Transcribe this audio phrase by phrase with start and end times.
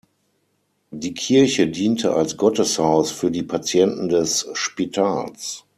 [0.89, 5.63] Die Kirche diente als Gotteshaus für die Patienten des Spitals.